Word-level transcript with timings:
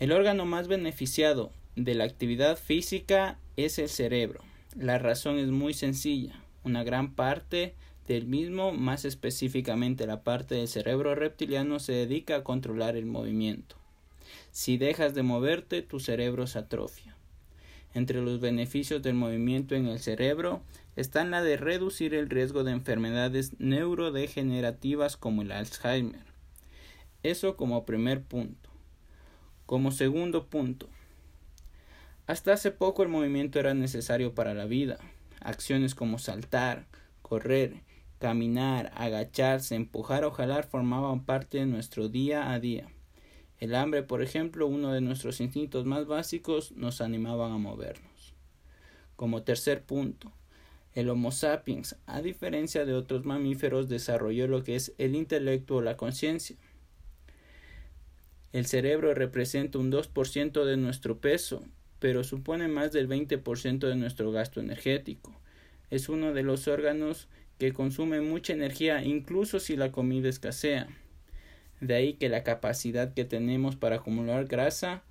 El 0.00 0.12
órgano 0.12 0.46
más 0.46 0.66
beneficiado 0.66 1.52
de 1.76 1.94
la 1.94 2.04
actividad 2.04 2.56
física 2.56 3.38
es 3.58 3.78
el 3.78 3.90
cerebro. 3.90 4.40
La 4.74 4.98
razón 4.98 5.38
es 5.38 5.48
muy 5.48 5.74
sencilla. 5.74 6.40
Una 6.64 6.84
gran 6.84 7.14
parte 7.14 7.74
del 8.08 8.26
mismo, 8.26 8.72
más 8.72 9.04
específicamente 9.04 10.06
la 10.06 10.22
parte 10.22 10.54
del 10.54 10.68
cerebro 10.68 11.14
reptiliano, 11.14 11.78
se 11.80 11.92
dedica 11.92 12.36
a 12.36 12.44
controlar 12.44 12.96
el 12.96 13.04
movimiento. 13.04 13.76
Si 14.52 14.78
dejas 14.78 15.12
de 15.12 15.22
moverte, 15.22 15.82
tu 15.82 16.00
cerebro 16.00 16.46
se 16.46 16.60
atrofia. 16.60 17.14
Entre 17.92 18.22
los 18.22 18.40
beneficios 18.40 19.02
del 19.02 19.16
movimiento 19.16 19.74
en 19.74 19.86
el 19.86 19.98
cerebro 19.98 20.62
están 20.96 21.30
la 21.30 21.42
de 21.42 21.58
reducir 21.58 22.14
el 22.14 22.30
riesgo 22.30 22.64
de 22.64 22.72
enfermedades 22.72 23.52
neurodegenerativas 23.60 25.18
como 25.18 25.42
el 25.42 25.52
Alzheimer. 25.52 26.24
Eso 27.22 27.54
como 27.58 27.84
primer 27.84 28.22
punto. 28.22 28.69
Como 29.70 29.92
segundo 29.92 30.48
punto, 30.48 30.88
hasta 32.26 32.52
hace 32.52 32.72
poco 32.72 33.04
el 33.04 33.08
movimiento 33.08 33.60
era 33.60 33.72
necesario 33.72 34.34
para 34.34 34.52
la 34.52 34.64
vida. 34.64 34.98
Acciones 35.38 35.94
como 35.94 36.18
saltar, 36.18 36.86
correr, 37.22 37.76
caminar, 38.18 38.90
agacharse, 38.96 39.76
empujar 39.76 40.24
o 40.24 40.32
jalar 40.32 40.66
formaban 40.66 41.24
parte 41.24 41.58
de 41.58 41.66
nuestro 41.66 42.08
día 42.08 42.50
a 42.50 42.58
día. 42.58 42.88
El 43.58 43.76
hambre, 43.76 44.02
por 44.02 44.22
ejemplo, 44.22 44.66
uno 44.66 44.90
de 44.90 45.02
nuestros 45.02 45.40
instintos 45.40 45.86
más 45.86 46.04
básicos, 46.04 46.72
nos 46.72 47.00
animaban 47.00 47.52
a 47.52 47.58
movernos. 47.58 48.34
Como 49.14 49.44
tercer 49.44 49.84
punto, 49.84 50.32
el 50.94 51.08
Homo 51.08 51.30
sapiens, 51.30 51.94
a 52.06 52.22
diferencia 52.22 52.84
de 52.84 52.94
otros 52.94 53.24
mamíferos, 53.24 53.88
desarrolló 53.88 54.48
lo 54.48 54.64
que 54.64 54.74
es 54.74 54.94
el 54.98 55.14
intelecto 55.14 55.76
o 55.76 55.80
la 55.80 55.96
conciencia. 55.96 56.56
El 58.52 58.66
cerebro 58.66 59.14
representa 59.14 59.78
un 59.78 59.92
2% 59.92 60.64
de 60.64 60.76
nuestro 60.76 61.18
peso, 61.18 61.64
pero 62.00 62.24
supone 62.24 62.66
más 62.66 62.90
del 62.92 63.08
20% 63.08 63.78
de 63.86 63.94
nuestro 63.94 64.32
gasto 64.32 64.58
energético. 64.58 65.38
Es 65.90 66.08
uno 66.08 66.32
de 66.32 66.42
los 66.42 66.66
órganos 66.66 67.28
que 67.58 67.72
consume 67.72 68.20
mucha 68.20 68.52
energía 68.52 69.04
incluso 69.04 69.60
si 69.60 69.76
la 69.76 69.92
comida 69.92 70.28
escasea. 70.28 70.88
De 71.80 71.94
ahí 71.94 72.14
que 72.14 72.28
la 72.28 72.42
capacidad 72.42 73.14
que 73.14 73.24
tenemos 73.24 73.76
para 73.76 73.96
acumular 73.96 74.46
grasa 74.46 75.02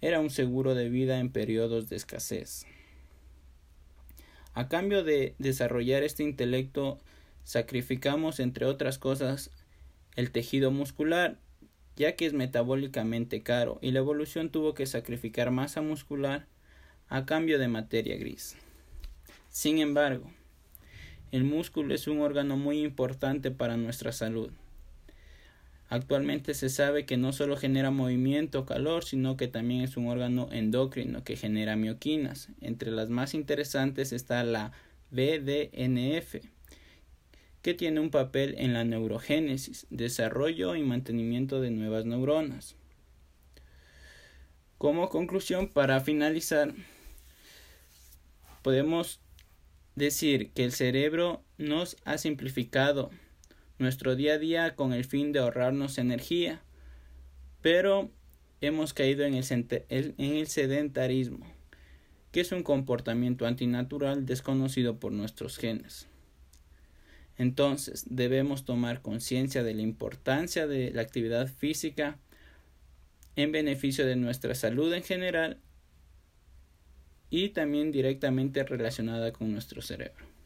era 0.00 0.20
un 0.20 0.30
seguro 0.30 0.74
de 0.74 0.88
vida 0.88 1.18
en 1.18 1.30
periodos 1.30 1.88
de 1.88 1.96
escasez. 1.96 2.66
A 4.54 4.68
cambio 4.68 5.04
de 5.04 5.34
desarrollar 5.38 6.02
este 6.02 6.22
intelecto, 6.22 6.98
sacrificamos, 7.44 8.40
entre 8.40 8.66
otras 8.66 8.98
cosas, 8.98 9.50
el 10.16 10.30
tejido 10.32 10.70
muscular, 10.70 11.38
ya 11.98 12.14
que 12.14 12.26
es 12.26 12.32
metabólicamente 12.32 13.42
caro, 13.42 13.78
y 13.82 13.90
la 13.90 13.98
evolución 13.98 14.50
tuvo 14.50 14.72
que 14.72 14.86
sacrificar 14.86 15.50
masa 15.50 15.82
muscular 15.82 16.46
a 17.08 17.26
cambio 17.26 17.58
de 17.58 17.66
materia 17.66 18.16
gris. 18.16 18.56
Sin 19.50 19.78
embargo, 19.78 20.30
el 21.32 21.42
músculo 21.42 21.92
es 21.94 22.06
un 22.06 22.20
órgano 22.20 22.56
muy 22.56 22.82
importante 22.82 23.50
para 23.50 23.76
nuestra 23.76 24.12
salud. 24.12 24.50
Actualmente 25.88 26.54
se 26.54 26.68
sabe 26.68 27.04
que 27.04 27.16
no 27.16 27.32
solo 27.32 27.56
genera 27.56 27.90
movimiento 27.90 28.60
o 28.60 28.66
calor, 28.66 29.04
sino 29.04 29.36
que 29.36 29.48
también 29.48 29.82
es 29.82 29.96
un 29.96 30.06
órgano 30.06 30.48
endocrino 30.52 31.24
que 31.24 31.36
genera 31.36 31.74
mioquinas. 31.74 32.50
Entre 32.60 32.92
las 32.92 33.08
más 33.08 33.34
interesantes 33.34 34.12
está 34.12 34.44
la 34.44 34.70
BDNF, 35.10 36.36
que 37.62 37.74
tiene 37.74 38.00
un 38.00 38.10
papel 38.10 38.54
en 38.58 38.72
la 38.72 38.84
neurogénesis, 38.84 39.86
desarrollo 39.90 40.76
y 40.76 40.82
mantenimiento 40.82 41.60
de 41.60 41.70
nuevas 41.70 42.04
neuronas. 42.06 42.76
Como 44.78 45.08
conclusión, 45.08 45.68
para 45.68 46.00
finalizar, 46.00 46.72
podemos 48.62 49.20
decir 49.96 50.52
que 50.52 50.64
el 50.64 50.72
cerebro 50.72 51.42
nos 51.56 51.96
ha 52.04 52.16
simplificado 52.18 53.10
nuestro 53.78 54.16
día 54.16 54.34
a 54.34 54.38
día 54.38 54.76
con 54.76 54.92
el 54.92 55.04
fin 55.04 55.32
de 55.32 55.40
ahorrarnos 55.40 55.98
energía, 55.98 56.62
pero 57.60 58.10
hemos 58.60 58.94
caído 58.94 59.24
en 59.24 59.34
el, 59.34 60.46
sedentarismo, 60.46 61.46
que 62.32 62.40
es 62.40 62.52
un 62.52 62.62
comportamiento 62.62 63.46
antinatural 63.46 64.26
desconocido 64.26 64.98
por 64.98 65.12
nuestros 65.12 65.58
genes. 65.58 66.08
Entonces 67.38 68.04
debemos 68.10 68.64
tomar 68.64 69.00
conciencia 69.00 69.62
de 69.62 69.72
la 69.74 69.82
importancia 69.82 70.66
de 70.66 70.90
la 70.90 71.02
actividad 71.02 71.46
física 71.46 72.18
en 73.36 73.52
beneficio 73.52 74.04
de 74.04 74.16
nuestra 74.16 74.56
salud 74.56 74.92
en 74.92 75.04
general 75.04 75.60
y 77.30 77.50
también 77.50 77.92
directamente 77.92 78.64
relacionada 78.64 79.32
con 79.32 79.52
nuestro 79.52 79.80
cerebro. 79.82 80.37